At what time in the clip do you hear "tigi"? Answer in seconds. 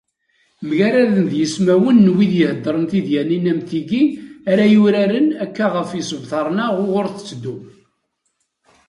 3.69-4.03